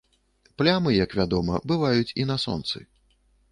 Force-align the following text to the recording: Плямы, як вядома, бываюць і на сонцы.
Плямы, 0.61 0.93
як 0.95 1.13
вядома, 1.19 1.61
бываюць 1.73 2.15
і 2.25 2.27
на 2.33 2.41
сонцы. 2.47 2.77